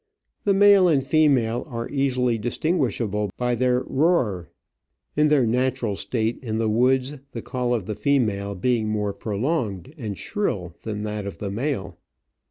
[0.45, 4.49] The male and female are easily distinguishable by their roar,
[5.15, 9.93] in their natural state in the woods the call of the female being more prolonged
[9.99, 11.99] and shrill than that of the male.